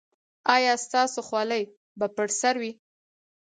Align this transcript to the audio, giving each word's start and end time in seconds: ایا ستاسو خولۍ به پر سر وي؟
ایا 0.55 0.73
ستاسو 0.85 1.19
خولۍ 1.27 1.63
به 1.99 2.07
پر 2.15 2.27
سر 2.39 2.55
وي؟ 2.61 2.71